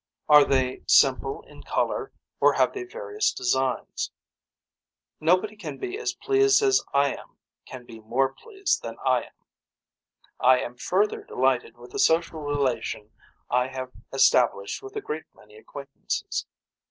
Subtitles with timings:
[0.27, 4.11] Are they simple in color or have they various designs.
[5.19, 9.45] Nobody can be as pleased as I am can be more pleased than I am.
[10.39, 13.11] I am further delighted with the social relation
[13.47, 16.47] I have established with a great many acquaintances.